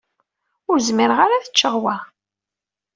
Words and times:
Ur 0.69 0.77
zmireɣ 0.87 1.19
ara 1.21 1.35
ad 1.37 1.47
ččeɣ 1.53 1.75
wa. 1.83 1.95